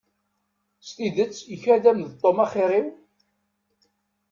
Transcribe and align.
S 0.87 0.89
tidet 0.95 1.37
ikad-am-d 1.55 2.09
Tom 2.21 2.37
axir-iw? 2.43 2.87